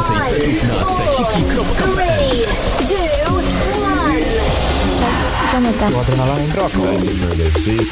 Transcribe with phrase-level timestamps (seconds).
[0.00, 2.00] Więcej setów na seciki.pl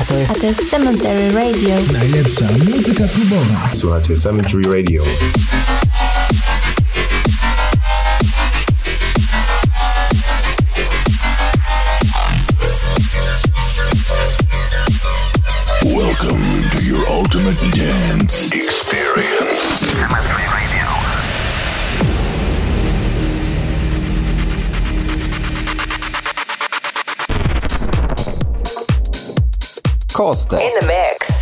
[0.05, 1.77] to jest, a to jest Cemetery Radio.
[1.93, 2.45] Najlepsza
[2.75, 3.71] muzyka klubowa.
[3.73, 5.03] Słuchajcie Cemetery Radio.
[30.19, 30.61] Kostek.
[30.61, 31.38] In the mix.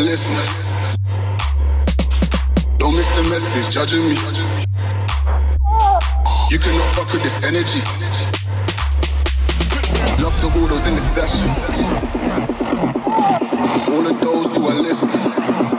[0.00, 0.44] listener.
[2.78, 4.16] Don't miss the message judging me.
[6.50, 7.80] You cannot fuck with this energy.
[10.22, 11.48] Love to all those in the session.
[13.92, 15.69] All of those who are listening.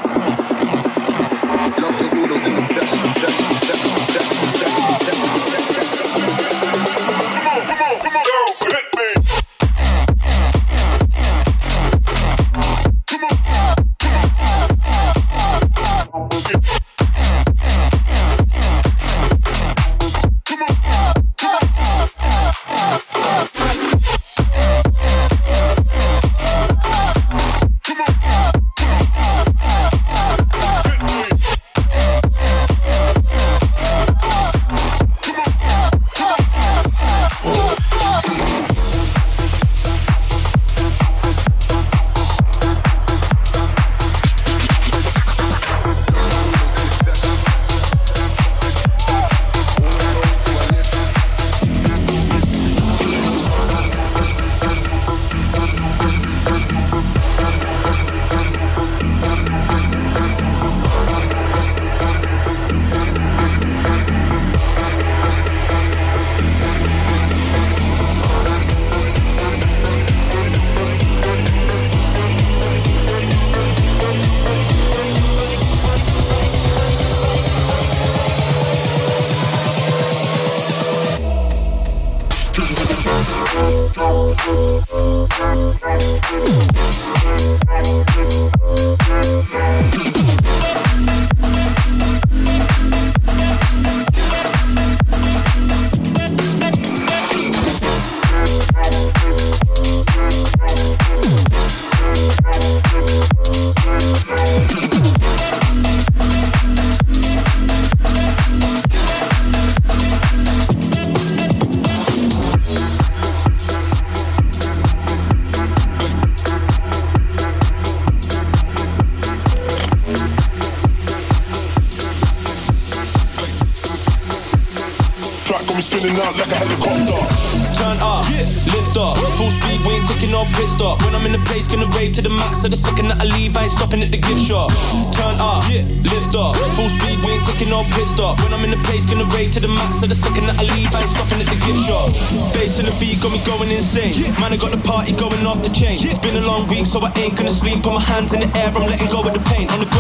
[146.03, 147.83] It's been a long week, so I ain't gonna sleep.
[147.83, 149.69] Put my hands in the air, I'm letting go of the pain.
[149.69, 149.90] On the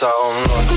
[0.00, 0.69] balluję całą noc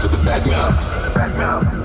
[0.00, 1.77] to the back.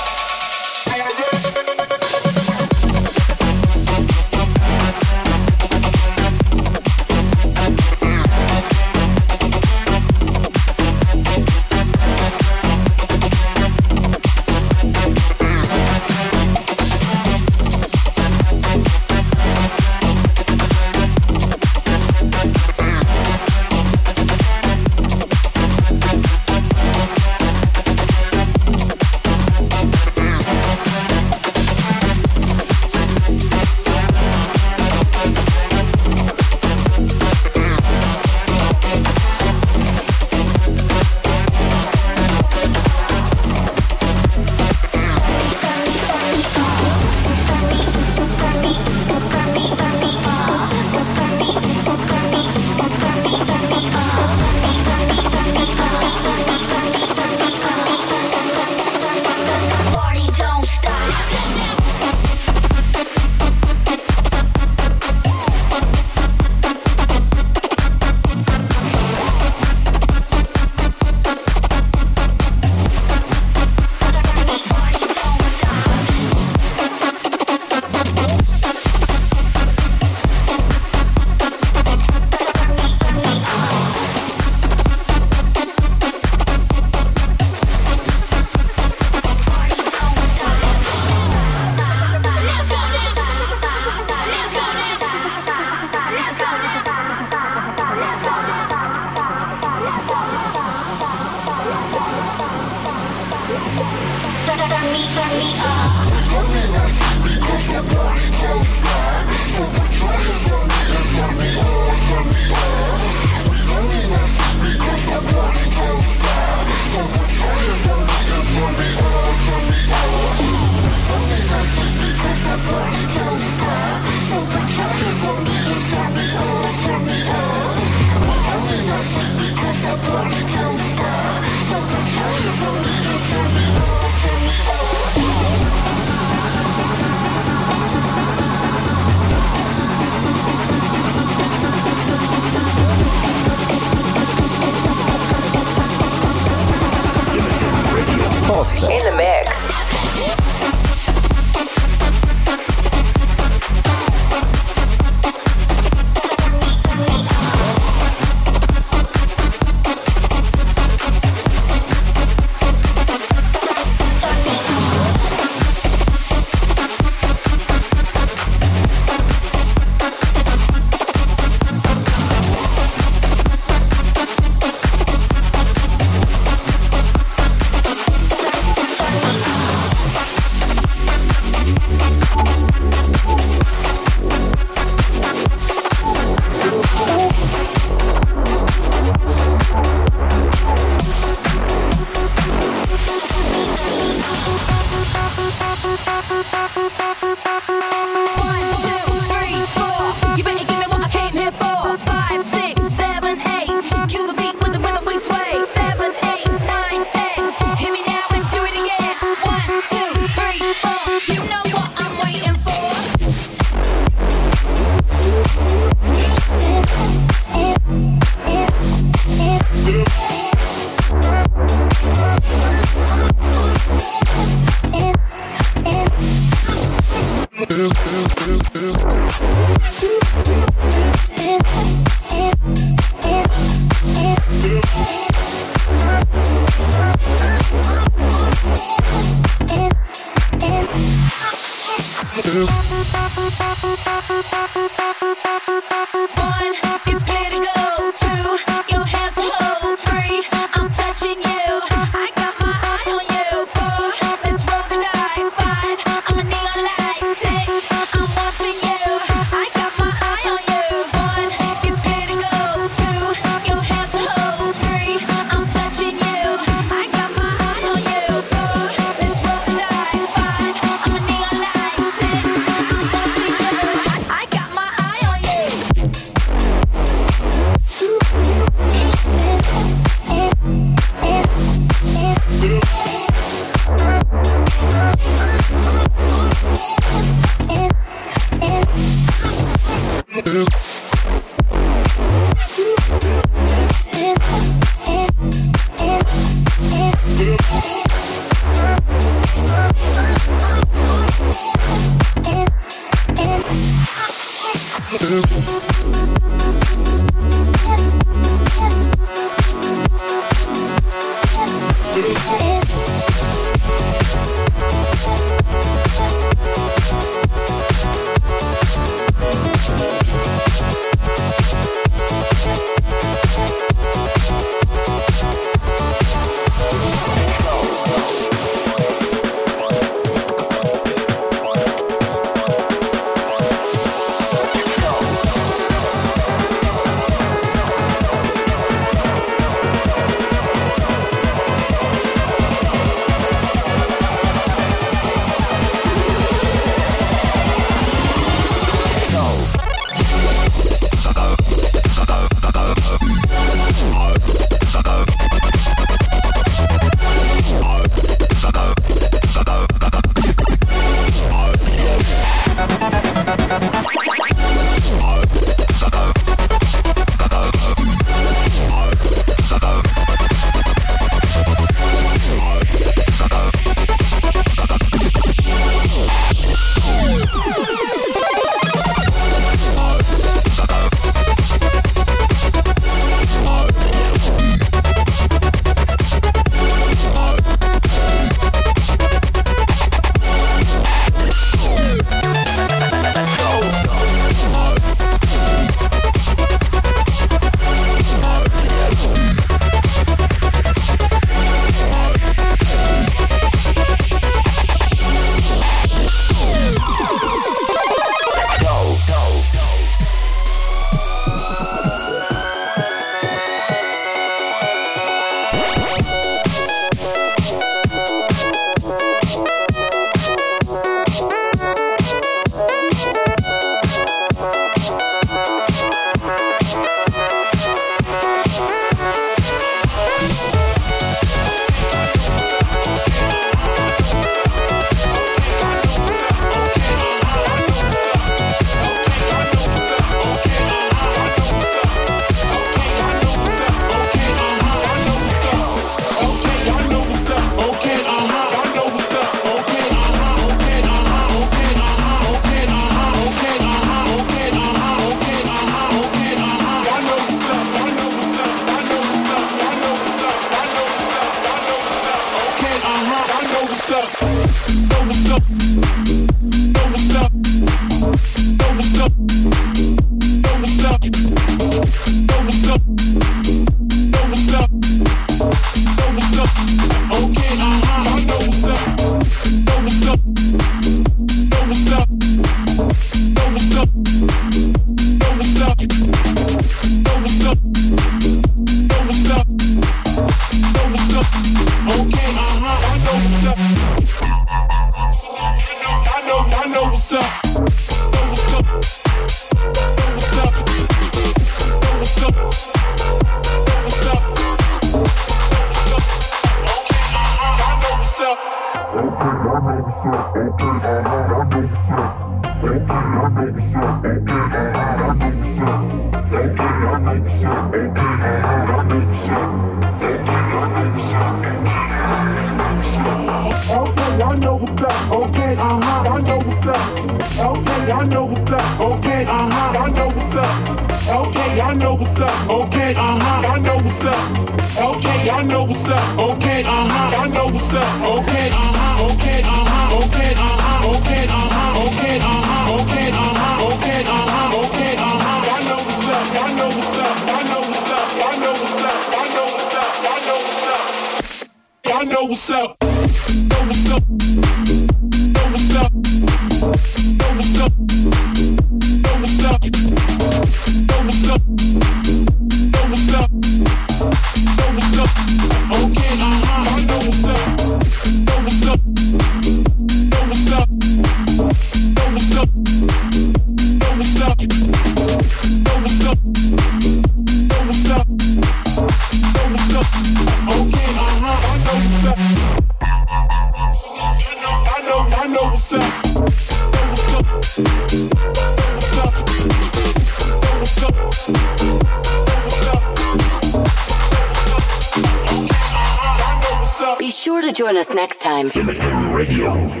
[598.61, 598.67] Time.
[598.67, 600.00] Cemetery Radio.